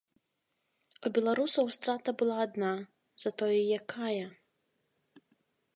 [1.09, 2.73] У беларусаў страта была адна,
[3.27, 4.25] затое якая!